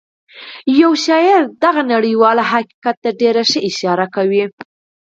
[0.81, 4.43] یو شاعر دغه نړیوال حقیقت ته ډېره ښه اشاره کوي